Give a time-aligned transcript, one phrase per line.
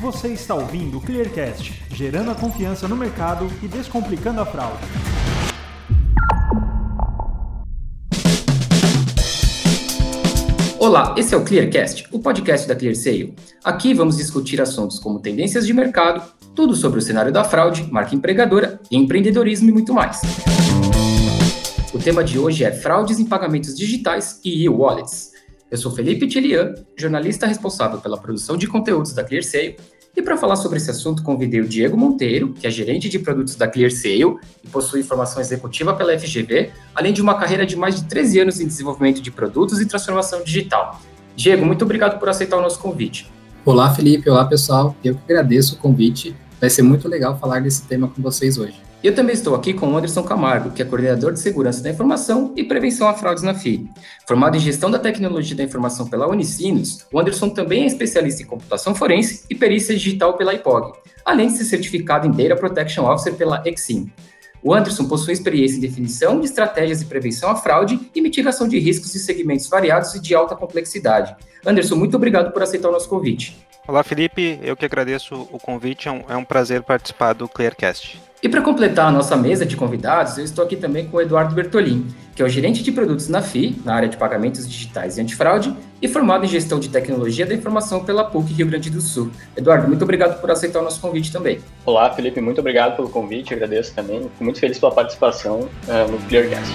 [0.00, 4.82] Você está ouvindo o Clearcast, gerando a confiança no mercado e descomplicando a fraude.
[10.78, 13.34] Olá, esse é o Clearcast, o podcast da ClearSale.
[13.62, 16.22] Aqui vamos discutir assuntos como tendências de mercado,
[16.54, 20.22] tudo sobre o cenário da fraude, marca empregadora, empreendedorismo e muito mais.
[21.92, 25.29] O tema de hoje é fraudes em pagamentos digitais e e-wallets.
[25.70, 29.76] Eu sou Felipe Tilian, jornalista responsável pela produção de conteúdos da ClearSale,
[30.16, 33.54] e para falar sobre esse assunto convidei o Diego Monteiro, que é gerente de produtos
[33.54, 38.04] da ClearSale e possui formação executiva pela FGV, além de uma carreira de mais de
[38.08, 41.00] 13 anos em desenvolvimento de produtos e transformação digital.
[41.36, 43.30] Diego, muito obrigado por aceitar o nosso convite.
[43.64, 44.28] Olá, Felipe.
[44.28, 44.96] Olá, pessoal.
[45.04, 46.34] Eu que agradeço o convite.
[46.60, 48.89] Vai ser muito legal falar desse tema com vocês hoje.
[49.02, 52.52] Eu também estou aqui com o Anderson Camargo, que é coordenador de segurança da informação
[52.54, 53.88] e prevenção a fraudes na FI.
[54.28, 58.46] Formado em gestão da tecnologia da informação pela Unicinos, o Anderson também é especialista em
[58.46, 63.34] computação forense e perícia digital pela IPOG, além de ser certificado em Data Protection Officer
[63.34, 64.12] pela Exim.
[64.62, 68.78] O Anderson possui experiência em definição de estratégias de prevenção à fraude e mitigação de
[68.78, 71.34] riscos de segmentos variados e de alta complexidade.
[71.64, 73.56] Anderson, muito obrigado por aceitar o nosso convite.
[73.88, 74.60] Olá, Felipe.
[74.62, 76.06] Eu que agradeço o convite.
[76.06, 78.20] É um, é um prazer participar do Clearcast.
[78.42, 81.54] E para completar a nossa mesa de convidados, eu estou aqui também com o Eduardo
[81.54, 85.20] Bertolin, que é o gerente de produtos na FI, na área de pagamentos digitais e
[85.20, 89.30] antifraude, e formado em gestão de tecnologia da informação pela PUC Rio Grande do Sul.
[89.54, 91.60] Eduardo, muito obrigado por aceitar o nosso convite também.
[91.84, 94.22] Olá, Felipe, muito obrigado pelo convite, agradeço também.
[94.22, 96.72] Fico muito feliz pela participação uh, no Clearcast.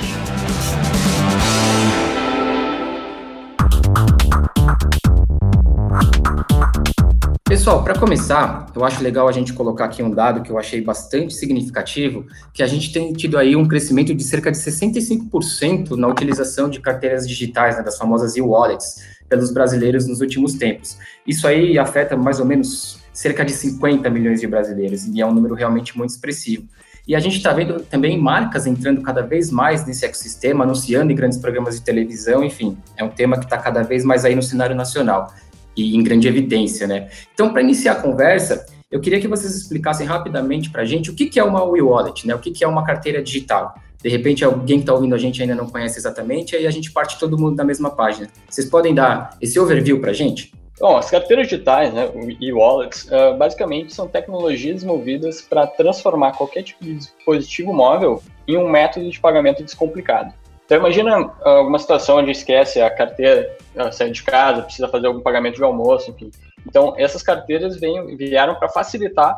[7.66, 10.82] Pessoal, para começar, eu acho legal a gente colocar aqui um dado que eu achei
[10.82, 16.08] bastante significativo, que a gente tem tido aí um crescimento de cerca de 65% na
[16.08, 20.96] utilização de carteiras digitais, né, das famosas e-wallets, pelos brasileiros nos últimos tempos.
[21.26, 25.34] Isso aí afeta mais ou menos cerca de 50 milhões de brasileiros, e é um
[25.34, 26.68] número realmente muito expressivo.
[27.08, 31.16] E a gente está vendo também marcas entrando cada vez mais nesse ecossistema, anunciando em
[31.16, 34.44] grandes programas de televisão, enfim, é um tema que está cada vez mais aí no
[34.44, 35.34] cenário nacional
[35.76, 37.10] e em grande evidência, né?
[37.34, 41.16] Então, para iniciar a conversa, eu queria que vocês explicassem rapidamente para a gente o
[41.16, 42.36] que, que é uma e-wallet, né?
[42.36, 43.76] O que, que é uma carteira digital.
[44.02, 46.92] De repente, alguém que está ouvindo a gente ainda não conhece exatamente, aí a gente
[46.92, 48.28] parte todo mundo da mesma página.
[48.48, 50.54] Vocês podem dar esse overview para a gente?
[50.80, 52.10] Bom, as carteiras digitais, né,
[52.40, 58.70] e-wallets, uh, basicamente são tecnologias desenvolvidas para transformar qualquer tipo de dispositivo móvel em um
[58.70, 60.34] método de pagamento descomplicado.
[60.66, 63.55] Então imagina alguma situação onde esquece a carteira,
[63.92, 66.32] sai de casa, precisa fazer algum pagamento de almoço, enfim.
[66.66, 69.36] Então essas carteiras vêm, vieram para facilitar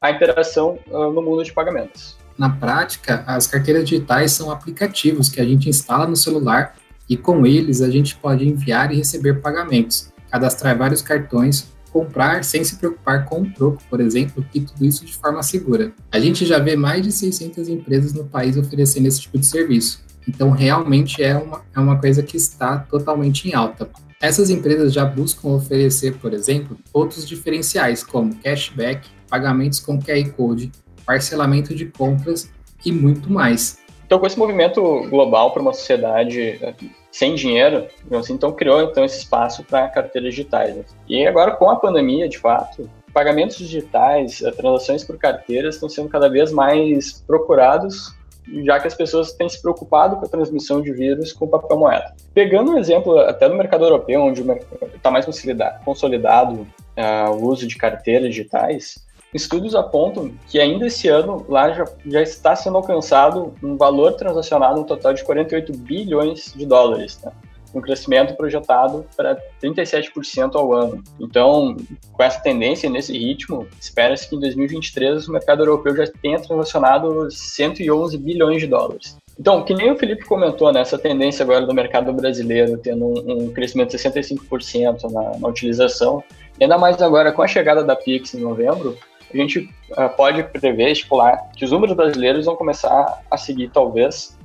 [0.00, 2.16] a interação uh, no mundo de pagamentos.
[2.38, 6.74] Na prática, as carteiras digitais são aplicativos que a gente instala no celular
[7.08, 12.64] e com eles a gente pode enviar e receber pagamentos, cadastrar vários cartões, comprar sem
[12.64, 15.92] se preocupar com o troco, por exemplo, e tudo isso de forma segura.
[16.12, 20.02] A gente já vê mais de 600 empresas no país oferecendo esse tipo de serviço.
[20.28, 23.88] Então, realmente é uma, é uma coisa que está totalmente em alta.
[24.20, 30.70] Essas empresas já buscam oferecer, por exemplo, outros diferenciais, como cashback, pagamentos com QR Code,
[31.06, 32.50] parcelamento de compras
[32.84, 33.78] e muito mais.
[34.04, 36.74] Então, com esse movimento global para uma sociedade eh,
[37.12, 40.74] sem dinheiro, assim, então criou então esse espaço para carteiras digitais.
[40.74, 40.84] Né?
[41.08, 46.08] E agora com a pandemia, de fato, pagamentos digitais, eh, transações por carteiras estão sendo
[46.08, 48.12] cada vez mais procurados
[48.64, 52.14] já que as pessoas têm se preocupado com a transmissão de vírus com papel moeda.
[52.34, 54.44] Pegando um exemplo até no mercado europeu, onde
[54.94, 55.26] está mais
[55.84, 61.84] consolidado uh, o uso de carteiras digitais, estudos apontam que ainda esse ano lá já,
[62.06, 67.20] já está sendo alcançado um valor transacionado um total de 48 bilhões de dólares.
[67.22, 67.32] Né?
[67.74, 71.02] Um crescimento projetado para 37% ao ano.
[71.18, 71.76] Então,
[72.12, 77.30] com essa tendência, nesse ritmo, espera-se que em 2023 o mercado europeu já tenha transacionado
[77.30, 79.16] 111 bilhões de dólares.
[79.38, 83.44] Então, que nem o Felipe comentou, né, essa tendência agora do mercado brasileiro tendo um,
[83.44, 86.22] um crescimento de 65% na, na utilização,
[86.60, 88.98] ainda mais agora com a chegada da Pix em novembro,
[89.32, 89.60] a gente
[89.92, 94.36] uh, pode prever, estipular que os números brasileiros vão começar a seguir, talvez,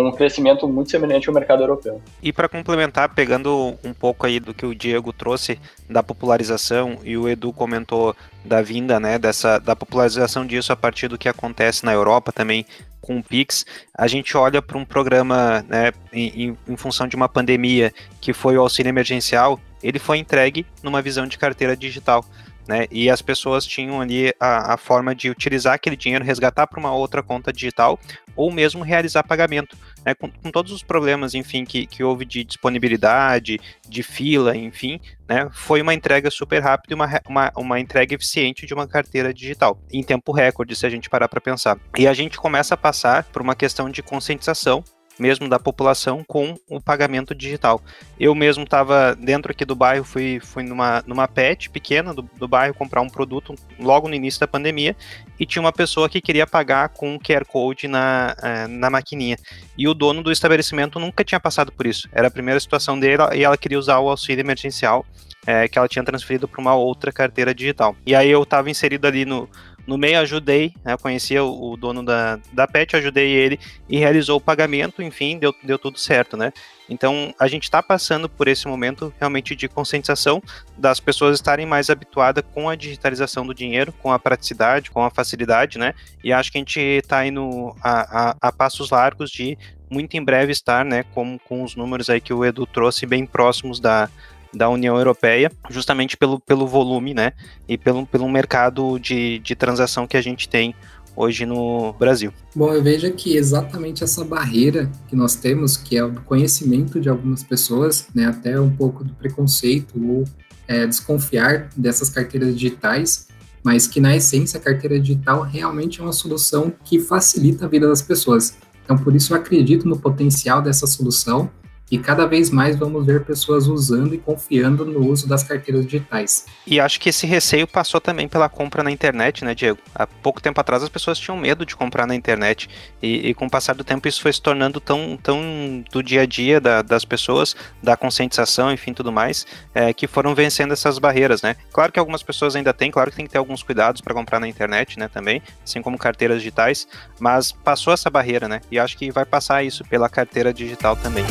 [0.00, 2.00] um crescimento muito semelhante ao mercado europeu.
[2.22, 5.58] E para complementar, pegando um pouco aí do que o Diego trouxe
[5.88, 11.08] da popularização e o Edu comentou da vinda, né, dessa da popularização disso a partir
[11.08, 12.64] do que acontece na Europa também
[13.00, 13.66] com o Pix,
[13.98, 18.56] a gente olha para um programa, né, em, em função de uma pandemia que foi
[18.56, 22.24] o auxílio emergencial ele foi entregue numa visão de carteira digital.
[22.66, 22.86] Né?
[22.90, 26.94] E as pessoas tinham ali a, a forma de utilizar aquele dinheiro, resgatar para uma
[26.94, 27.98] outra conta digital
[28.36, 30.14] ou mesmo realizar pagamento, né?
[30.14, 35.48] com, com, todos os problemas, enfim, que, que houve de disponibilidade, de fila, enfim, né?
[35.52, 39.78] Foi uma entrega super rápida e uma, uma, uma entrega eficiente de uma carteira digital,
[39.92, 41.78] em tempo recorde, se a gente parar para pensar.
[41.98, 44.82] E a gente começa a passar por uma questão de conscientização
[45.22, 47.80] mesmo da população com o pagamento digital.
[48.18, 52.48] Eu mesmo estava dentro aqui do bairro, fui, fui numa, numa pet pequena do, do
[52.48, 54.96] bairro comprar um produto logo no início da pandemia
[55.38, 59.36] e tinha uma pessoa que queria pagar com QR Code na, eh, na maquininha.
[59.78, 62.08] E o dono do estabelecimento nunca tinha passado por isso.
[62.12, 65.06] Era a primeira situação dele e ela queria usar o auxílio emergencial
[65.46, 67.96] é, que ela tinha transferido para uma outra carteira digital.
[68.06, 69.48] E aí eu estava inserido ali no,
[69.86, 73.58] no meio, ajudei, né, conhecia o, o, dono da, da pet, ajudei ele
[73.88, 76.52] e realizou o pagamento, enfim, deu, deu tudo certo, né?
[76.88, 80.42] Então, a gente está passando por esse momento realmente de conscientização
[80.76, 85.10] das pessoas estarem mais habituadas com a digitalização do dinheiro, com a praticidade, com a
[85.10, 85.94] facilidade, né?
[86.22, 89.56] E acho que a gente está indo a, a, a passos largos de
[89.90, 93.26] muito em breve estar, né, com, com os números aí que o Edu trouxe bem
[93.26, 94.08] próximos da,
[94.52, 97.32] da União Europeia, justamente pelo, pelo volume, né,
[97.68, 100.74] e pelo, pelo mercado de, de transação que a gente tem
[101.16, 102.32] hoje no Brasil.
[102.54, 107.08] Bom, eu vejo que exatamente essa barreira que nós temos, que é o conhecimento de
[107.08, 110.24] algumas pessoas, né, até um pouco do preconceito ou
[110.66, 113.28] é, desconfiar dessas carteiras digitais,
[113.62, 117.86] mas que na essência a carteira digital realmente é uma solução que facilita a vida
[117.86, 118.56] das pessoas.
[118.84, 121.50] Então, por isso eu acredito no potencial dessa solução
[121.92, 126.46] e cada vez mais vamos ver pessoas usando e confiando no uso das carteiras digitais.
[126.66, 129.78] E acho que esse receio passou também pela compra na internet, né, Diego?
[129.94, 132.70] Há pouco tempo atrás as pessoas tinham medo de comprar na internet
[133.02, 136.22] e, e com o passar do tempo isso foi se tornando tão, tão do dia
[136.22, 140.98] a dia da, das pessoas, da conscientização, enfim, tudo mais, é, que foram vencendo essas
[140.98, 141.56] barreiras, né?
[141.70, 144.40] Claro que algumas pessoas ainda têm, claro que tem que ter alguns cuidados para comprar
[144.40, 146.88] na internet, né, também, assim como carteiras digitais,
[147.20, 148.62] mas passou essa barreira, né?
[148.70, 151.26] E acho que vai passar isso pela carteira digital também.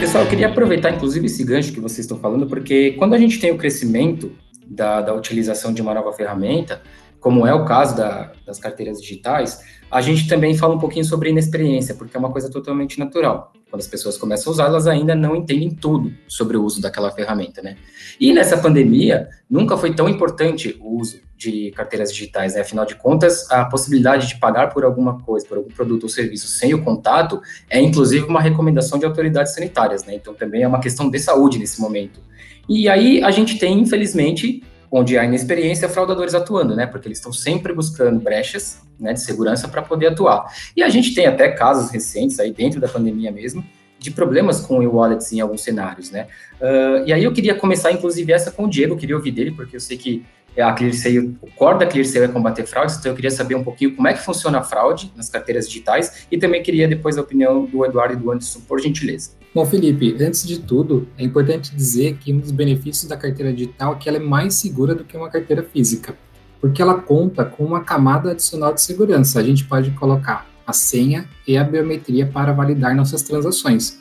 [0.00, 3.40] Pessoal, eu queria aproveitar, inclusive, esse gancho que vocês estão falando, porque quando a gente
[3.40, 4.30] tem o crescimento
[4.64, 6.80] da, da utilização de uma nova ferramenta,
[7.18, 11.30] como é o caso da, das carteiras digitais, a gente também fala um pouquinho sobre
[11.30, 13.52] inexperiência, porque é uma coisa totalmente natural.
[13.70, 17.10] Quando as pessoas começam a usar, elas ainda não entendem tudo sobre o uso daquela
[17.10, 17.76] ferramenta, né?
[18.18, 22.62] E nessa pandemia, nunca foi tão importante o uso de carteiras digitais, né?
[22.62, 26.48] Afinal de contas, a possibilidade de pagar por alguma coisa, por algum produto ou serviço
[26.48, 30.14] sem o contato, é inclusive uma recomendação de autoridades sanitárias, né?
[30.14, 32.20] Então também é uma questão de saúde nesse momento.
[32.68, 36.86] E aí a gente tem, infelizmente, onde há inexperiência, fraudadores atuando, né?
[36.86, 40.46] Porque eles estão sempre buscando brechas né, de segurança para poder atuar.
[40.76, 43.64] E a gente tem até casos recentes aí dentro da pandemia mesmo,
[43.98, 46.28] de problemas com e-wallets em alguns cenários, né?
[46.60, 49.76] Uh, e aí eu queria começar, inclusive, essa com o Diego, queria ouvir dele, porque
[49.76, 50.24] eu sei que
[50.62, 53.94] a ClearSale, o core da ClearSale é combater fraudes, então eu queria saber um pouquinho
[53.94, 57.64] como é que funciona a fraude nas carteiras digitais e também queria depois a opinião
[57.64, 59.30] do Eduardo e do Anderson, por gentileza.
[59.54, 63.94] Bom, Felipe, antes de tudo, é importante dizer que um dos benefícios da carteira digital
[63.94, 66.16] é que ela é mais segura do que uma carteira física,
[66.60, 69.40] porque ela conta com uma camada adicional de segurança.
[69.40, 73.98] A gente pode colocar a senha e a biometria para validar nossas transações.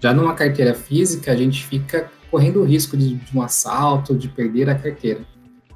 [0.00, 4.28] Já numa carteira física, a gente fica correndo o risco de, de um assalto, de
[4.28, 5.20] perder a carteira.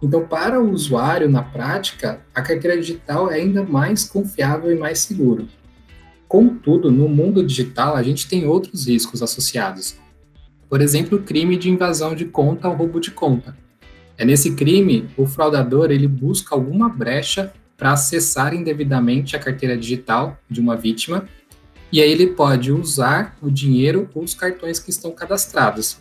[0.00, 5.00] Então, para o usuário, na prática, a carteira digital é ainda mais confiável e mais
[5.00, 5.49] seguro.
[6.29, 9.97] Contudo, no mundo digital, a gente tem outros riscos associados.
[10.69, 13.57] Por exemplo, o crime de invasão de conta ou roubo de conta.
[14.17, 20.37] É nesse crime, o fraudador ele busca alguma brecha para acessar indevidamente a carteira digital
[20.50, 21.26] de uma vítima,
[21.90, 25.99] e aí ele pode usar o dinheiro ou os cartões que estão cadastrados.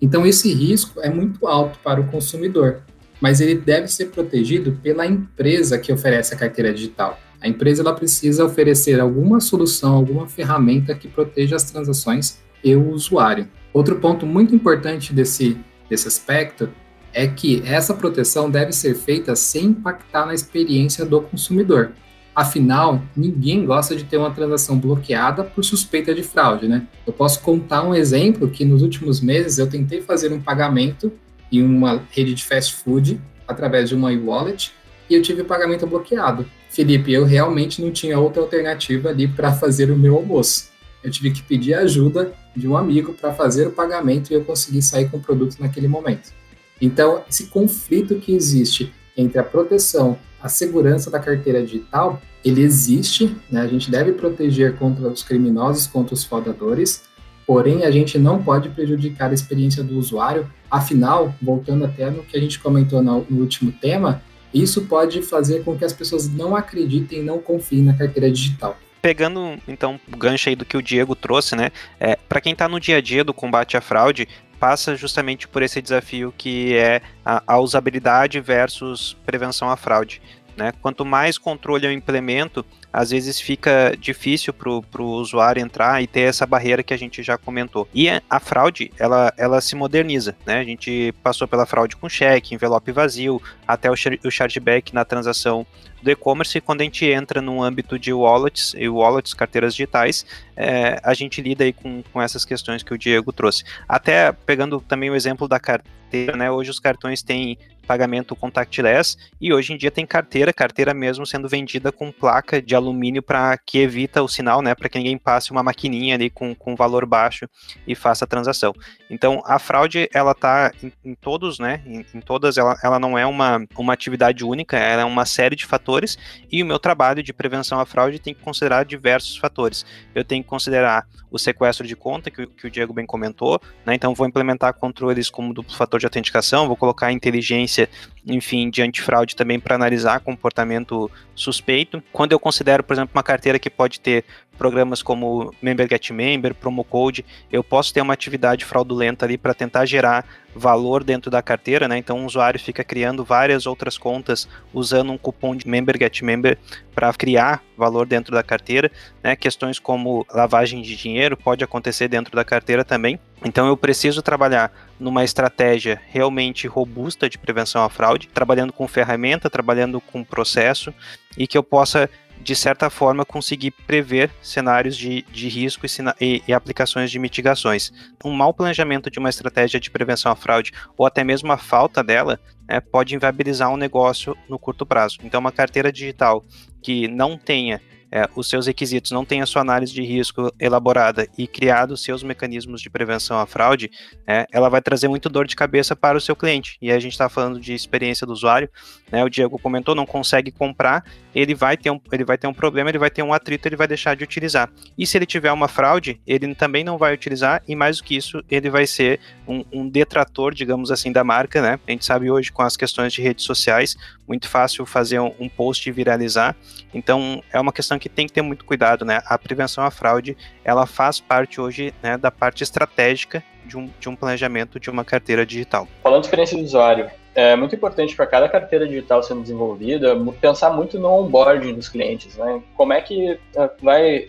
[0.00, 2.82] Então esse risco é muito alto para o consumidor,
[3.22, 7.20] mas ele deve ser protegido pela empresa que oferece a carteira digital.
[7.40, 12.90] A empresa ela precisa oferecer alguma solução, alguma ferramenta que proteja as transações e o
[12.90, 13.48] usuário.
[13.72, 15.56] Outro ponto muito importante desse,
[15.88, 16.68] desse aspecto
[17.12, 21.92] é que essa proteção deve ser feita sem impactar na experiência do consumidor.
[22.34, 26.88] Afinal, ninguém gosta de ter uma transação bloqueada por suspeita de fraude, né?
[27.06, 31.12] Eu posso contar um exemplo que nos últimos meses eu tentei fazer um pagamento
[31.52, 34.72] em uma rede de fast food através de uma e-wallet
[35.08, 36.46] e eu tive o pagamento bloqueado.
[36.70, 40.70] Felipe, eu realmente não tinha outra alternativa ali para fazer o meu almoço.
[41.04, 44.80] Eu tive que pedir ajuda de um amigo para fazer o pagamento e eu consegui
[44.80, 46.32] sair com o produto naquele momento.
[46.80, 53.36] Então, esse conflito que existe entre a proteção, a segurança da carteira digital ele existe,
[53.50, 53.60] né?
[53.60, 57.04] a gente deve proteger contra os criminosos, contra os fraudadores,
[57.46, 60.50] porém a gente não pode prejudicar a experiência do usuário.
[60.72, 64.22] Afinal, voltando até no que a gente comentou no, último tema,
[64.54, 69.58] isso pode fazer com que as pessoas não acreditem, não confiem na carteira digital pegando
[69.66, 71.72] então o gancho aí do que o Diego trouxe, né?
[71.98, 74.28] É, para quem está no dia a dia do combate à fraude,
[74.60, 80.22] passa justamente por esse desafio que é a, a usabilidade versus prevenção à fraude.
[80.56, 80.72] Né?
[80.82, 86.22] Quanto mais controle eu implemento, às vezes fica difícil para o usuário entrar e ter
[86.22, 87.88] essa barreira que a gente já comentou.
[87.94, 90.58] E a fraude, ela, ela se moderniza, né?
[90.58, 95.66] A gente passou pela fraude com cheque, envelope vazio, até o, o chargeback na transação
[96.02, 100.26] do e-commerce, e quando a gente entra no âmbito de wallets e wallets, carteiras digitais,
[100.56, 103.62] é, a gente lida aí com, com essas questões que o Diego trouxe.
[103.88, 106.50] Até pegando também o exemplo da carteira, né?
[106.50, 107.56] Hoje os cartões têm
[107.92, 112.74] pagamento contactless e hoje em dia tem carteira, carteira mesmo sendo vendida com placa de
[112.74, 116.54] alumínio para que evita o sinal, né, para que ninguém passe uma maquininha ali com,
[116.54, 117.46] com valor baixo
[117.86, 118.72] e faça a transação.
[119.10, 123.18] Então a fraude ela tá em, em todos, né, em, em, todas ela, ela não
[123.18, 126.16] é uma, uma atividade única, ela é uma série de fatores
[126.50, 129.84] e o meu trabalho de prevenção à fraude tem que considerar diversos fatores.
[130.14, 133.94] Eu tenho que considerar o sequestro de conta que, que o Diego bem comentou, né,
[133.94, 137.81] então vou implementar controles como duplo fator de autenticação, vou colocar inteligência
[138.26, 142.02] enfim, de antifraude também para analisar comportamento suspeito.
[142.12, 144.24] Quando eu considero, por exemplo, uma carteira que pode ter
[144.62, 149.52] programas como Member Get Member, Promo Code, eu posso ter uma atividade fraudulenta ali para
[149.52, 151.98] tentar gerar valor dentro da carteira, né?
[151.98, 156.56] Então o usuário fica criando várias outras contas usando um cupom de Member Get Member
[156.94, 158.88] para criar valor dentro da carteira,
[159.20, 159.34] né?
[159.34, 163.18] Questões como lavagem de dinheiro pode acontecer dentro da carteira também.
[163.44, 169.50] Então eu preciso trabalhar numa estratégia realmente robusta de prevenção à fraude, trabalhando com ferramenta,
[169.50, 170.94] trabalhando com processo
[171.36, 172.08] e que eu possa
[172.42, 175.88] de certa forma, conseguir prever cenários de, de risco e,
[176.20, 177.92] e, e, aplicações de mitigações.
[178.24, 182.02] Um mau planejamento de uma estratégia de prevenção à fraude, ou até mesmo a falta
[182.02, 185.18] dela, é, pode inviabilizar um negócio no curto prazo.
[185.22, 186.44] Então, uma carteira digital
[186.82, 187.80] que não tenha
[188.12, 192.02] é, os seus requisitos, não tem a sua análise de risco elaborada e criado os
[192.04, 193.90] seus mecanismos de prevenção à fraude,
[194.26, 196.76] é, ela vai trazer muito dor de cabeça para o seu cliente.
[196.82, 198.68] E a gente está falando de experiência do usuário,
[199.10, 201.02] né, o Diego comentou, não consegue comprar,
[201.34, 203.76] ele vai, ter um, ele vai ter um problema, ele vai ter um atrito, ele
[203.76, 204.70] vai deixar de utilizar.
[204.98, 208.16] E se ele tiver uma fraude, ele também não vai utilizar, e mais do que
[208.16, 211.80] isso, ele vai ser um, um detrator, digamos assim, da marca, né?
[211.86, 213.96] A gente sabe hoje com as questões de redes sociais,
[214.32, 216.56] muito fácil fazer um, um post e viralizar.
[216.94, 219.20] Então, é uma questão que tem que ter muito cuidado, né?
[219.26, 220.34] A prevenção à fraude,
[220.64, 225.04] ela faz parte hoje né, da parte estratégica de um, de um planejamento de uma
[225.04, 225.86] carteira digital.
[226.02, 230.70] Falando de experiência do usuário, é muito importante para cada carteira digital sendo desenvolvida pensar
[230.70, 232.62] muito no onboarding dos clientes, né?
[232.74, 234.28] Como é que é, vai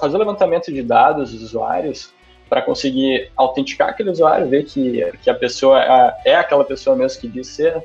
[0.00, 2.14] fazer o levantamento de dados dos usuários
[2.48, 5.82] para conseguir autenticar aquele usuário, ver que, que a pessoa
[6.24, 7.84] é, é aquela pessoa mesmo que diz ser,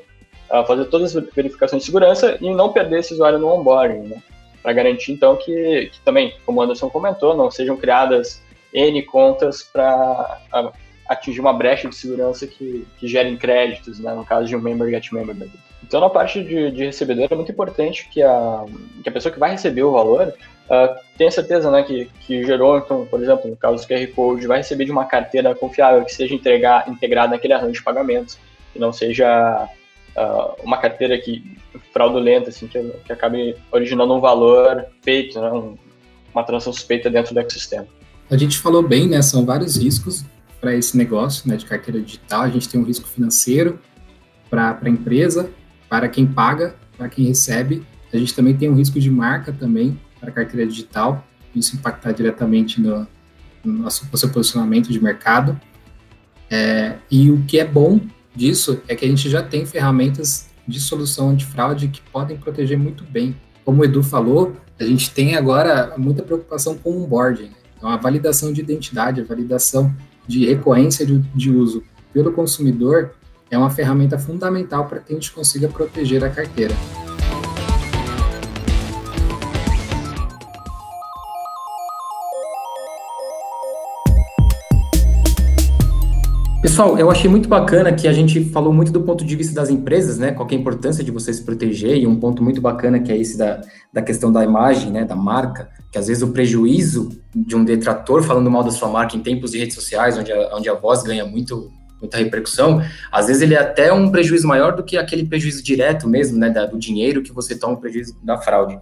[0.66, 4.22] fazer todas as verificações de segurança e não perder esse usuário no onboarding, né?
[4.64, 9.62] para garantir então que, que, também, como o Anderson comentou, não sejam criadas N contas
[9.62, 10.40] para
[11.06, 14.88] atingir uma brecha de segurança que, que gerem créditos, né, no caso de um member
[14.88, 15.36] get member.
[15.82, 18.64] Então, na parte de, de recebedor, é muito importante que a,
[19.02, 20.28] que a pessoa que vai receber o valor
[20.64, 24.46] uh, tenha certeza né, que, que gerou, então, por exemplo, no caso do QR Code,
[24.46, 28.38] vai receber de uma carteira confiável, que seja entregar, integrada naquele arranjo de pagamentos,
[28.72, 29.68] que não seja
[30.16, 31.56] uh, uma carteira que
[31.92, 35.76] fraudulenta, assim, que, que acabe originando um valor feito, né, um,
[36.32, 37.86] uma transação suspeita dentro do ecossistema.
[38.30, 39.20] A gente falou bem, né?
[39.22, 40.24] São vários riscos
[40.60, 42.42] para esse negócio né, de carteira digital.
[42.42, 43.78] A gente tem um risco financeiro
[44.48, 45.50] para a empresa,
[45.88, 47.84] para quem paga, para quem recebe.
[48.12, 51.24] A gente também tem um risco de marca também para a carteira digital.
[51.54, 53.06] Isso impactar diretamente no,
[53.62, 55.60] no seu posicionamento de mercado.
[56.50, 58.00] É, e o que é bom
[58.34, 63.04] disso é que a gente já tem ferramentas de solução antifraude que podem proteger muito
[63.04, 63.36] bem.
[63.64, 67.50] Como o Edu falou, a gente tem agora muita preocupação com o onboarding.
[67.76, 69.94] Então, a validação de identidade, a validação
[70.26, 73.12] de recorrência de, de uso pelo consumidor
[73.50, 76.74] é uma ferramenta fundamental para que a gente consiga proteger a carteira.
[86.64, 89.68] Pessoal, eu achei muito bacana que a gente falou muito do ponto de vista das
[89.68, 90.32] empresas, né?
[90.32, 93.18] Qual é a importância de você se proteger, e um ponto muito bacana que é
[93.18, 93.60] esse da,
[93.92, 95.04] da questão da imagem, né?
[95.04, 99.14] Da marca, que às vezes o prejuízo de um detrator falando mal da sua marca
[99.14, 103.26] em tempos de redes sociais, onde a, onde a voz ganha muito, muita repercussão, às
[103.26, 106.48] vezes ele é até um prejuízo maior do que aquele prejuízo direto mesmo, né?
[106.48, 108.78] Da, do dinheiro que você toma o prejuízo da fraude.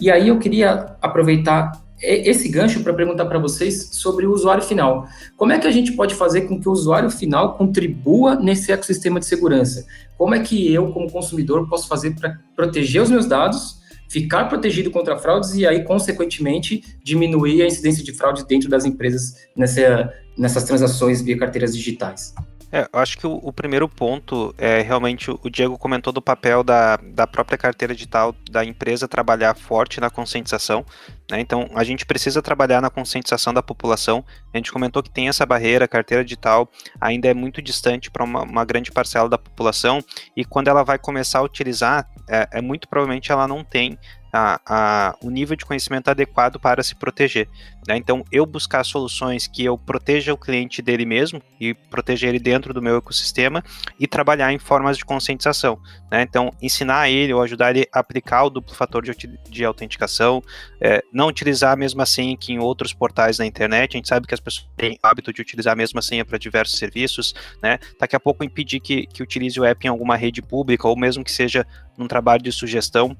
[0.00, 5.08] E aí eu queria aproveitar esse gancho para perguntar para vocês sobre o usuário final.
[5.36, 9.18] Como é que a gente pode fazer com que o usuário final contribua nesse ecossistema
[9.18, 9.86] de segurança?
[10.18, 14.90] Como é que eu, como consumidor, posso fazer para proteger os meus dados, ficar protegido
[14.90, 20.64] contra fraudes e aí, consequentemente, diminuir a incidência de fraude dentro das empresas nessa, nessas
[20.64, 22.34] transações via carteiras digitais?
[22.72, 26.64] É, eu acho que o, o, primeiro ponto é realmente o Diego comentou do papel
[26.64, 30.84] da, da própria carteira digital da empresa trabalhar forte na conscientização.
[31.30, 31.40] Né?
[31.40, 34.24] Então, a gente precisa trabalhar na conscientização da população.
[34.52, 36.68] A gente comentou que tem essa barreira, a carteira digital
[37.00, 40.02] ainda é muito distante para uma, uma, grande parcela da população,
[40.36, 43.96] e quando ela vai começar a utilizar, é, é muito provavelmente ela não tem
[44.36, 47.48] a, a, o nível de conhecimento adequado para se proteger.
[47.88, 47.96] Né?
[47.96, 52.74] Então, eu buscar soluções que eu proteja o cliente dele mesmo e proteja ele dentro
[52.74, 53.64] do meu ecossistema
[53.98, 55.80] e trabalhar em formas de conscientização.
[56.10, 56.22] Né?
[56.22, 59.14] Então, ensinar ele ou ajudar ele a aplicar o duplo fator de,
[59.48, 60.42] de autenticação,
[60.80, 63.94] é, não utilizar a mesma senha que em outros portais da internet.
[63.94, 66.78] A gente sabe que as pessoas têm hábito de utilizar a mesma senha para diversos
[66.78, 67.34] serviços.
[67.62, 67.78] Né?
[67.98, 71.24] Daqui a pouco impedir que, que utilize o app em alguma rede pública ou mesmo
[71.24, 71.66] que seja
[71.96, 73.16] num trabalho de sugestão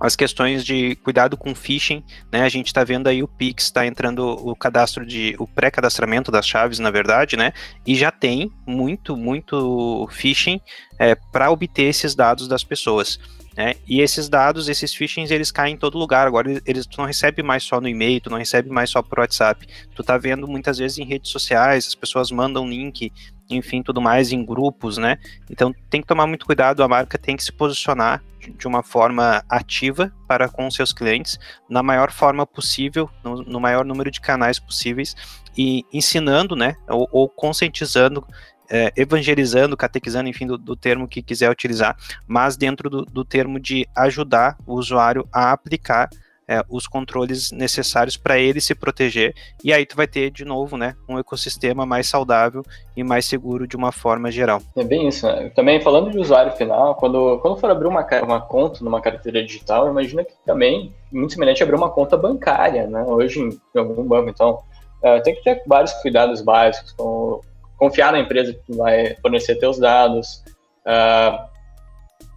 [0.00, 2.42] as questões de cuidado com phishing, né?
[2.42, 6.46] A gente está vendo aí o Pix está entrando o cadastro de o pré-cadastramento das
[6.46, 7.52] chaves, na verdade, né?
[7.86, 10.60] E já tem muito, muito phishing
[10.98, 13.18] é, para obter esses dados das pessoas.
[13.58, 13.74] Né?
[13.88, 16.28] E esses dados, esses phishings, eles caem em todo lugar.
[16.28, 19.18] Agora eles tu não recebe mais só no e-mail, tu não recebe mais só por
[19.18, 19.66] WhatsApp.
[19.96, 23.12] Tu tá vendo muitas vezes em redes sociais, as pessoas mandam link,
[23.50, 25.18] enfim, tudo mais em grupos, né?
[25.50, 28.22] Então tem que tomar muito cuidado, a marca tem que se posicionar
[28.56, 31.38] de uma forma ativa para com seus clientes,
[31.68, 35.14] na maior forma possível, no, no maior número de canais possíveis,
[35.56, 38.24] e ensinando, né, ou, ou conscientizando
[38.70, 43.58] é, evangelizando, catequizando, enfim, do, do, termo que quiser utilizar, mas dentro do, do termo
[43.58, 46.08] de ajudar o usuário a aplicar
[46.48, 50.76] é, os controles necessários para ele se proteger, e aí tu vai ter de novo,
[50.76, 52.62] né, um ecossistema mais saudável
[52.96, 54.62] e mais seguro de uma forma geral.
[54.74, 55.50] É bem isso, né?
[55.54, 59.88] Também falando de usuário final, quando, quando for abrir uma, uma conta numa carteira digital,
[59.88, 64.30] imagina que também, muito semelhante, abrir uma conta bancária, né, hoje em, em algum banco,
[64.30, 64.60] então,
[65.02, 67.42] é, tem que ter vários cuidados básicos, como
[67.76, 70.42] confiar na empresa que vai fornecer teus dados,
[70.84, 71.48] uh,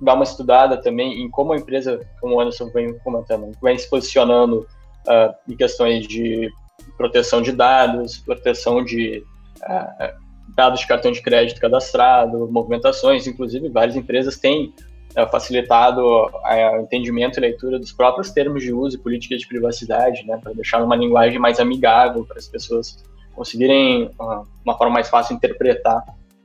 [0.01, 3.89] dar uma estudada também em como a empresa, como o Anderson vem comentando, vem se
[3.89, 4.67] posicionando
[5.07, 6.49] uh, em questões de
[6.97, 9.23] proteção de dados, proteção de
[9.61, 14.73] uh, dados de cartão de crédito cadastrado, movimentações, inclusive várias empresas têm
[15.29, 16.29] facilitado o
[16.79, 20.81] entendimento e leitura dos próprios termos de uso e políticas de privacidade, né, para deixar
[20.81, 23.03] uma linguagem mais amigável para as pessoas
[23.35, 26.03] conseguirem uh, uma forma mais fácil interpretar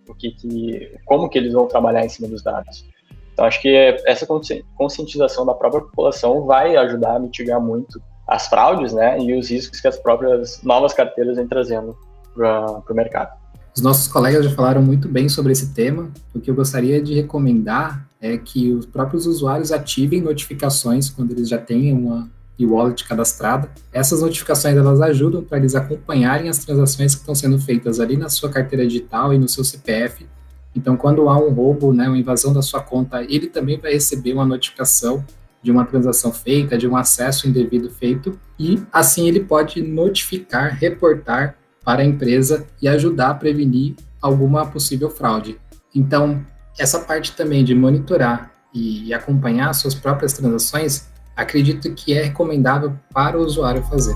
[0.08, 2.84] o que, que, como que eles vão trabalhar em cima dos dados.
[3.36, 3.68] Então acho que
[4.06, 4.26] essa
[4.74, 9.78] conscientização da própria população vai ajudar a mitigar muito as fraudes, né, e os riscos
[9.78, 11.94] que as próprias novas carteiras vêm trazendo
[12.34, 13.36] para o mercado.
[13.76, 16.10] Os nossos colegas já falaram muito bem sobre esse tema.
[16.34, 21.46] O que eu gostaria de recomendar é que os próprios usuários ativem notificações quando eles
[21.46, 23.70] já têm uma e wallet cadastrada.
[23.92, 28.30] Essas notificações elas ajudam para eles acompanharem as transações que estão sendo feitas ali na
[28.30, 30.26] sua carteira digital e no seu CPF.
[30.76, 34.34] Então, quando há um roubo, né, uma invasão da sua conta, ele também vai receber
[34.34, 35.24] uma notificação
[35.62, 41.56] de uma transação feita, de um acesso indevido feito, e assim ele pode notificar, reportar
[41.82, 45.58] para a empresa e ajudar a prevenir alguma possível fraude.
[45.94, 46.44] Então,
[46.78, 53.38] essa parte também de monitorar e acompanhar suas próprias transações acredito que é recomendável para
[53.38, 54.14] o usuário fazer.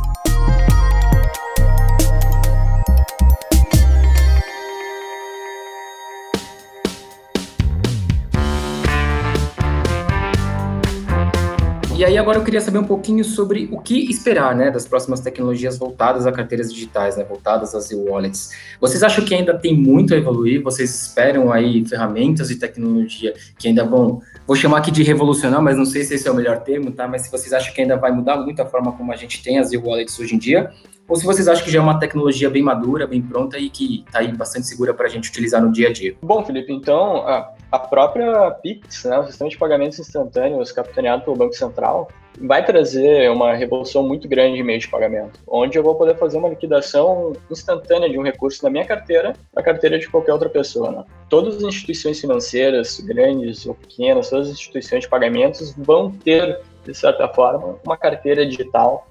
[12.20, 16.26] Agora eu queria saber um pouquinho sobre o que esperar, né, das próximas tecnologias voltadas
[16.26, 18.50] a carteiras digitais, né, voltadas às e-wallets.
[18.80, 20.62] Vocês acham que ainda tem muito a evoluir?
[20.62, 25.76] Vocês esperam aí ferramentas e tecnologia que ainda vão, vou chamar aqui de revolucionar, mas
[25.76, 27.08] não sei se esse é o melhor termo, tá?
[27.08, 29.58] Mas se vocês acham que ainda vai mudar muito a forma como a gente tem
[29.58, 30.70] as e-wallets hoje em dia,
[31.08, 34.04] ou se vocês acham que já é uma tecnologia bem madura, bem pronta e que
[34.06, 36.14] está aí bastante segura para a gente utilizar no dia a dia.
[36.22, 41.36] Bom, Felipe, então a, a própria Pix, né, o sistema de pagamentos instantâneos capitaneado pelo
[41.36, 42.08] Banco Central,
[42.40, 46.38] vai trazer uma revolução muito grande em meio de pagamento, onde eu vou poder fazer
[46.38, 50.48] uma liquidação instantânea de um recurso da minha carteira para a carteira de qualquer outra
[50.48, 50.90] pessoa.
[50.90, 51.04] Né?
[51.28, 56.94] Todas as instituições financeiras, grandes ou pequenas, todas as instituições de pagamentos vão ter, de
[56.94, 59.06] certa forma, uma carteira digital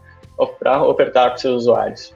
[0.60, 2.15] para ofertar para seus usuários.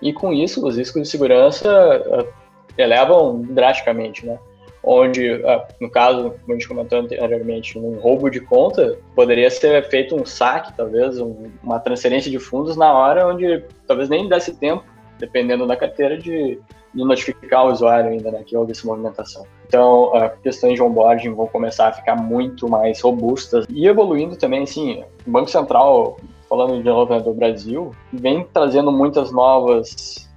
[0.00, 2.28] E com isso, os riscos de segurança uh,
[2.76, 4.38] elevam drasticamente, né?
[4.84, 9.88] Onde, ah, no caso, como a gente comentou anteriormente, um roubo de conta, poderia ser
[9.88, 14.54] feito um saque, talvez, um, uma transferência de fundos na hora onde talvez nem desse
[14.54, 14.84] tempo,
[15.18, 16.58] dependendo da carteira, de,
[16.94, 19.44] notificar o usuário ainda né, que houve essa movimentação.
[19.66, 24.62] Então, uh, questões de onboarding vão começar a ficar muito mais robustas e evoluindo também,
[24.62, 26.18] assim, o Banco Central,
[26.48, 30.30] falando de novo né, do Brasil, vem trazendo muitas novas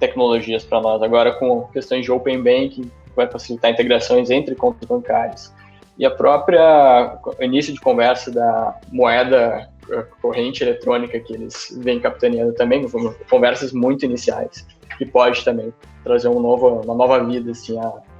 [0.00, 5.52] tecnologias para nós, agora com questões de Open Banking, vai facilitar integrações entre contas bancárias.
[5.98, 12.52] E a própria início de conversa da moeda eh, corrente eletrônica que eles vêm capitaneando
[12.52, 12.86] também,
[13.28, 14.64] conversas muito iniciais,
[14.96, 17.76] que pode também trazer um novo, uma nova vida assim,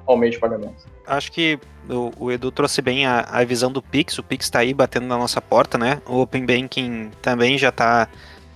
[0.07, 0.87] ao meio de pagamento.
[1.07, 1.59] Acho que
[1.89, 5.07] o, o Edu trouxe bem a, a, visão do Pix, o Pix está aí batendo
[5.07, 6.03] na nossa porta, né?
[6.05, 8.09] O Open Banking também já está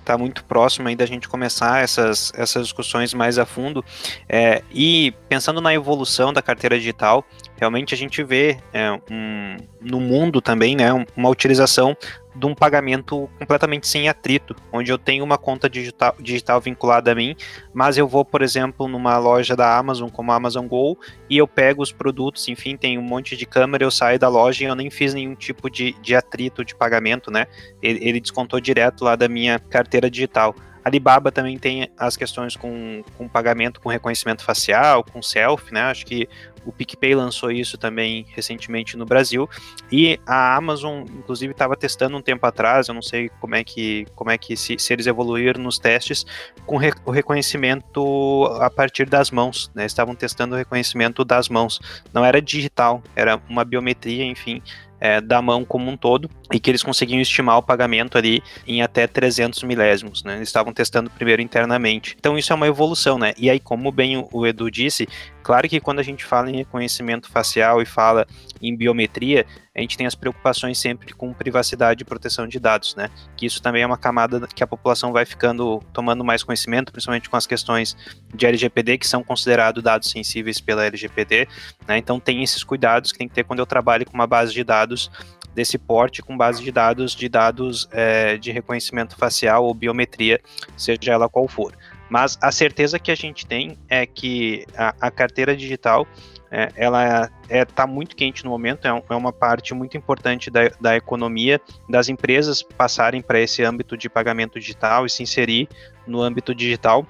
[0.03, 3.85] está muito próximo aí da gente começar essas, essas discussões mais a fundo.
[4.29, 7.25] É, e pensando na evolução da carteira digital,
[7.62, 11.96] realmente a gente vê é, um, no mundo também né, uma utilização
[12.35, 17.14] de um pagamento completamente sem atrito, onde eu tenho uma conta digital, digital vinculada a
[17.14, 17.37] mim,
[17.72, 20.98] mas eu vou, por exemplo, numa loja da Amazon, como a Amazon Go,
[21.31, 24.64] e eu pego os produtos, enfim, tem um monte de câmera, eu saio da loja
[24.64, 27.46] e eu nem fiz nenhum tipo de, de atrito de pagamento, né?
[27.81, 30.53] Ele, ele descontou direto lá da minha carteira digital.
[30.85, 35.83] Alibaba também tem as questões com, com pagamento com reconhecimento facial, com selfie, né?
[35.83, 36.29] Acho que
[36.64, 39.49] o PicPay lançou isso também recentemente no Brasil.
[39.90, 44.07] E a Amazon, inclusive, estava testando um tempo atrás, eu não sei como é que,
[44.14, 46.25] como é que se, se eles evoluíram nos testes,
[46.66, 49.71] com re, o reconhecimento a partir das mãos.
[49.75, 49.85] Né?
[49.87, 51.81] Estavam testando o reconhecimento das mãos.
[52.12, 54.62] Não era digital, era uma biometria, enfim,
[55.03, 58.83] é, da mão como um todo e que eles conseguiam estimar o pagamento ali em
[58.83, 60.37] até 300 milésimos, né?
[60.37, 62.15] Eles estavam testando primeiro internamente.
[62.17, 63.33] Então isso é uma evolução, né?
[63.37, 65.09] E aí, como bem o Edu disse,
[65.43, 68.27] Claro que quando a gente fala em reconhecimento facial e fala
[68.61, 73.09] em biometria, a gente tem as preocupações sempre com privacidade e proteção de dados, né?
[73.37, 77.31] Que isso também é uma camada que a população vai ficando tomando mais conhecimento, principalmente
[77.31, 77.97] com as questões
[78.35, 81.49] de LGPD, que são considerados dados sensíveis pela LGPD,
[81.89, 81.97] né?
[81.97, 84.63] Então tem esses cuidados que tem que ter quando eu trabalho com uma base de
[84.63, 85.11] dados
[85.55, 90.41] desse porte com base de dados de dados é, de reconhecimento facial ou biometria,
[90.77, 91.75] seja ela qual for.
[92.09, 96.07] Mas a certeza que a gente tem é que a, a carteira digital
[96.55, 99.97] é, ela está é, tá muito quente no momento, é, um, é, uma parte muito
[99.97, 105.23] importante da, da economia, das empresas passarem para esse âmbito de pagamento digital e se
[105.23, 105.67] inserir
[106.07, 107.07] no âmbito digital.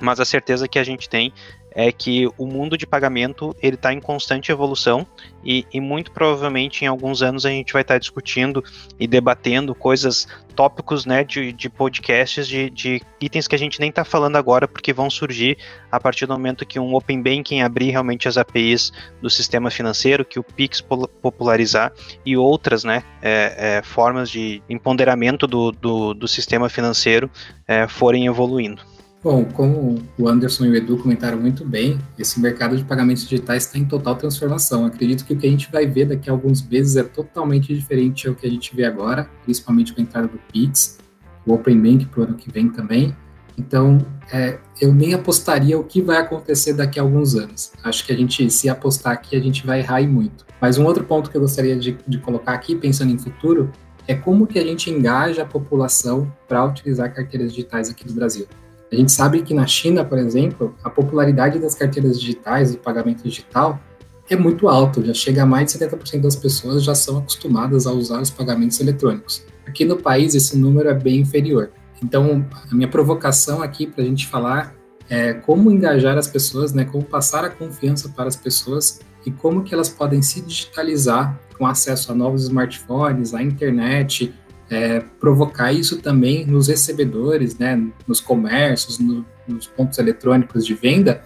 [0.00, 1.32] Mas a certeza que a gente tem
[1.74, 5.06] é que o mundo de pagamento ele está em constante evolução
[5.44, 8.62] e, e, muito provavelmente em alguns anos a gente vai estar tá discutindo
[8.98, 13.88] e debatendo coisas, tópicos né, de, de podcasts de, de itens que a gente nem
[13.88, 15.56] está falando agora porque vão surgir
[15.90, 20.24] a partir do momento que um Open Banking abrir realmente as APIs do sistema financeiro,
[20.24, 21.92] que o Pix popularizar
[22.24, 27.30] e outras né, é, é, formas de empoderamento do, do, do sistema financeiro
[27.66, 28.82] é, forem evoluindo.
[29.22, 33.66] Bom, como o Anderson e o Edu comentaram muito bem, esse mercado de pagamentos digitais
[33.66, 34.84] está em total transformação.
[34.84, 38.26] Acredito que o que a gente vai ver daqui a alguns meses é totalmente diferente
[38.26, 40.98] ao que a gente vê agora, principalmente com a entrada do Pix,
[41.46, 43.16] o Open Bank para o ano que vem também.
[43.56, 47.72] Então, é, eu nem apostaria o que vai acontecer daqui a alguns anos.
[47.84, 50.44] Acho que a gente, se apostar aqui, a gente vai errar muito.
[50.60, 53.70] Mas um outro ponto que eu gostaria de, de colocar aqui, pensando em futuro,
[54.08, 58.48] é como que a gente engaja a população para utilizar carteiras digitais aqui no Brasil.
[58.92, 63.22] A gente sabe que na China, por exemplo, a popularidade das carteiras digitais, do pagamento
[63.22, 63.80] digital,
[64.28, 67.92] é muito alto, já chega a mais de 70% das pessoas já são acostumadas a
[67.92, 69.44] usar os pagamentos eletrônicos.
[69.66, 71.70] Aqui no país, esse número é bem inferior.
[72.02, 74.74] Então, a minha provocação aqui para a gente falar
[75.08, 79.62] é como engajar as pessoas, né, como passar a confiança para as pessoas e como
[79.62, 84.34] que elas podem se digitalizar com acesso a novos smartphones, à internet,
[84.72, 91.22] é, provocar isso também nos recebedores, né, nos comércios, no, nos pontos eletrônicos de venda,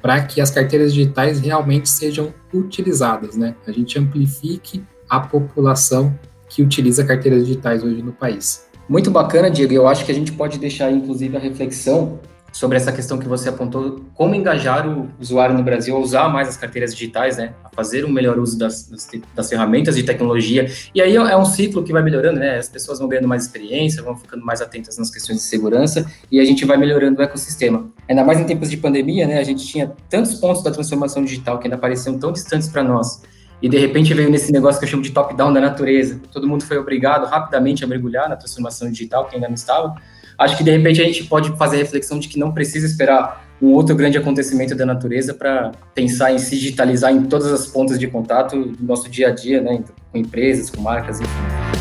[0.00, 3.54] para que as carteiras digitais realmente sejam utilizadas, né?
[3.66, 8.66] A gente amplifique a população que utiliza carteiras digitais hoje no país.
[8.88, 9.74] Muito bacana, Diego.
[9.74, 12.20] Eu acho que a gente pode deixar, inclusive, a reflexão
[12.56, 16.48] sobre essa questão que você apontou, como engajar o usuário no Brasil a usar mais
[16.48, 20.66] as carteiras digitais, né, a fazer um melhor uso das, das, das, ferramentas de tecnologia.
[20.94, 24.02] E aí é um ciclo que vai melhorando, né, as pessoas vão ganhando mais experiência,
[24.02, 27.90] vão ficando mais atentas nas questões de segurança e a gente vai melhorando o ecossistema.
[28.08, 31.58] Ainda mais em tempos de pandemia, né, a gente tinha tantos pontos da transformação digital
[31.58, 33.20] que ainda pareciam tão distantes para nós.
[33.60, 36.18] E de repente veio nesse negócio que eu chamo de top-down da natureza.
[36.32, 39.94] Todo mundo foi obrigado rapidamente a mergulhar na transformação digital, que ainda não estava
[40.38, 43.46] acho que de repente a gente pode fazer a reflexão de que não precisa esperar
[43.60, 47.98] um outro grande acontecimento da natureza para pensar em se digitalizar em todas as pontas
[47.98, 51.75] de contato do nosso dia a dia, né, com empresas, com marcas, enfim.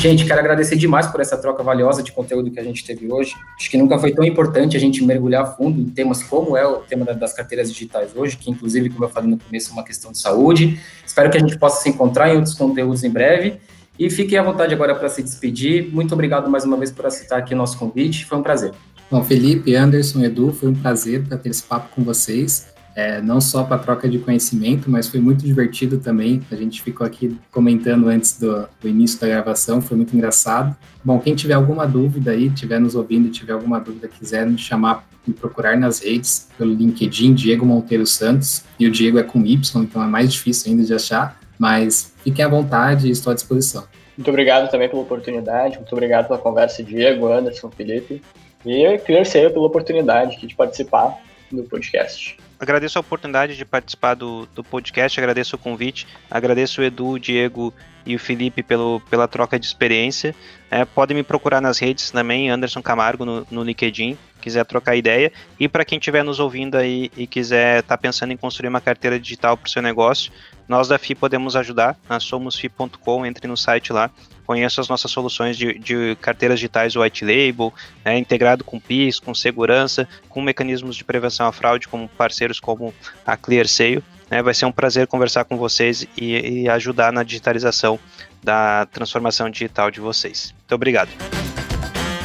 [0.00, 3.34] Gente, quero agradecer demais por essa troca valiosa de conteúdo que a gente teve hoje.
[3.54, 6.76] Acho que nunca foi tão importante a gente mergulhar fundo em temas como é o
[6.76, 10.10] tema das carteiras digitais hoje, que inclusive, como eu falei no começo, é uma questão
[10.10, 10.80] de saúde.
[11.06, 13.60] Espero que a gente possa se encontrar em outros conteúdos em breve.
[13.98, 15.92] E fiquem à vontade agora para se despedir.
[15.92, 18.24] Muito obrigado mais uma vez por aceitar aqui o nosso convite.
[18.24, 18.72] Foi um prazer.
[19.10, 23.40] Bom, Felipe, Anderson, Edu, foi um prazer para ter esse papo com vocês é, não
[23.40, 26.42] só para troca de conhecimento, mas foi muito divertido também.
[26.50, 30.76] A gente ficou aqui comentando antes do, do, início da gravação, foi muito engraçado.
[31.02, 34.58] Bom, quem tiver alguma dúvida aí, tiver nos ouvindo e tiver alguma dúvida, quiser me
[34.58, 39.46] chamar, me procurar nas redes, pelo LinkedIn, Diego Monteiro Santos, e o Diego é com
[39.46, 43.34] Y, então é mais difícil ainda de achar, mas fiquem à vontade e estou à
[43.34, 43.84] disposição.
[44.14, 48.20] Muito obrigado também pela oportunidade, muito obrigado pela conversa, Diego, Anderson, Felipe,
[48.66, 51.16] e Clear pela oportunidade de participar
[51.50, 56.84] do podcast agradeço a oportunidade de participar do, do podcast, agradeço o convite, agradeço o
[56.84, 57.72] Edu, o Diego
[58.04, 60.34] e o Felipe pelo, pela troca de experiência.
[60.70, 65.32] É, podem me procurar nas redes também, Anderson Camargo no, no LinkedIn, quiser trocar ideia.
[65.58, 68.80] E para quem estiver nos ouvindo aí e quiser estar tá pensando em construir uma
[68.80, 70.30] carteira digital para o seu negócio,
[70.68, 71.96] nós da FI podemos ajudar.
[72.08, 74.10] Nós somos FI.com, entre no site lá,
[74.50, 77.72] conheça as nossas soluções de, de carteiras digitais white label,
[78.04, 82.92] né, integrado com PIS, com segurança, com mecanismos de prevenção à fraude, como parceiros como
[83.24, 84.02] a ClearSale.
[84.28, 87.96] Né, vai ser um prazer conversar com vocês e, e ajudar na digitalização
[88.42, 90.52] da transformação digital de vocês.
[90.58, 91.10] Muito obrigado.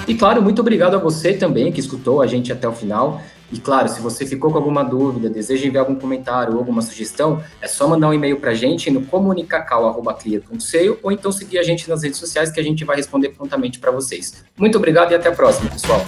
[0.08, 3.22] E claro, muito obrigado a você também que escutou a gente até o final.
[3.52, 7.44] E claro, se você ficou com alguma dúvida, deseja enviar algum comentário ou alguma sugestão,
[7.62, 11.88] é só mandar um e-mail para a gente no comunicacal.clear.seio ou então seguir a gente
[11.90, 14.44] nas redes sociais que a gente vai responder prontamente para vocês.
[14.58, 16.02] Muito obrigado e até a próxima, pessoal.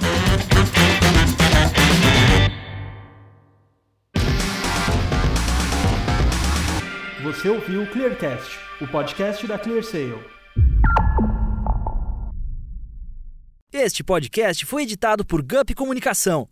[7.23, 10.17] Você ouviu o Clearcast, o podcast da ClearSale.
[13.71, 16.47] Este podcast foi editado por Gup Comunicação.